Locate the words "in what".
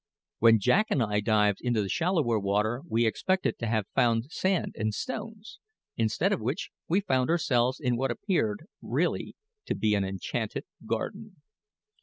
7.79-8.09